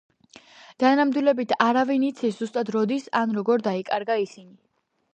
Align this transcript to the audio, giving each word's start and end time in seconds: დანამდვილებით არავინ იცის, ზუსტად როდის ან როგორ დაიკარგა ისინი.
დანამდვილებით 0.83 1.53
არავინ 1.67 2.07
იცის, 2.09 2.39
ზუსტად 2.41 2.75
როდის 2.79 3.09
ან 3.23 3.39
როგორ 3.39 3.67
დაიკარგა 3.71 4.21
ისინი. 4.29 4.53